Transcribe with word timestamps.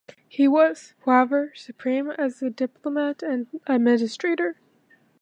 He 0.27 0.47
was, 0.47 0.95
however, 1.05 1.51
supreme 1.55 2.09
as 2.09 2.41
a 2.41 2.49
diplomat 2.49 3.21
and 3.21 3.45
administrator. 3.67 4.59